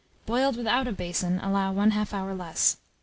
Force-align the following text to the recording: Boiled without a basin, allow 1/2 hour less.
Boiled 0.25 0.57
without 0.57 0.87
a 0.87 0.91
basin, 0.91 1.37
allow 1.41 1.71
1/2 1.75 2.11
hour 2.11 2.33
less. 2.33 2.77